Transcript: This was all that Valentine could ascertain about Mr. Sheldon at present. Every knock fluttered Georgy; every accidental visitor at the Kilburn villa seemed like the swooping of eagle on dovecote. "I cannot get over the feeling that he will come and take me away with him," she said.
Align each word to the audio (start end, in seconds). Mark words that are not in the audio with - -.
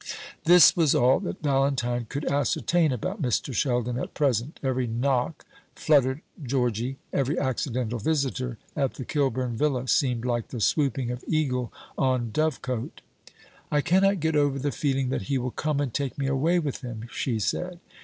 This 0.45 0.75
was 0.75 0.95
all 0.95 1.19
that 1.19 1.43
Valentine 1.43 2.07
could 2.09 2.25
ascertain 2.25 2.91
about 2.91 3.21
Mr. 3.21 3.53
Sheldon 3.53 3.99
at 3.99 4.15
present. 4.15 4.59
Every 4.63 4.87
knock 4.87 5.45
fluttered 5.75 6.21
Georgy; 6.41 6.97
every 7.13 7.37
accidental 7.37 7.99
visitor 7.99 8.57
at 8.75 8.95
the 8.95 9.05
Kilburn 9.05 9.55
villa 9.57 9.87
seemed 9.87 10.25
like 10.25 10.47
the 10.47 10.59
swooping 10.59 11.11
of 11.11 11.23
eagle 11.27 11.71
on 11.99 12.31
dovecote. 12.31 13.01
"I 13.69 13.81
cannot 13.81 14.19
get 14.21 14.35
over 14.35 14.57
the 14.57 14.71
feeling 14.71 15.09
that 15.09 15.21
he 15.29 15.37
will 15.37 15.51
come 15.51 15.79
and 15.79 15.93
take 15.93 16.17
me 16.17 16.25
away 16.25 16.57
with 16.57 16.81
him," 16.81 17.07
she 17.11 17.37
said. 17.37 17.79